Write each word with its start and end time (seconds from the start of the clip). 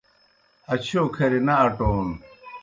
اچِھیؤ 0.73 1.05
کھرہ 1.15 1.39
نہ 1.47 1.53
اٹون 1.65 2.07